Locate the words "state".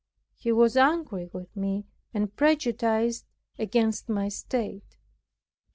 4.29-4.97